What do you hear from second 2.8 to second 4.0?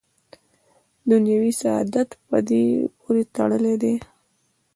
پورې تړلی دی.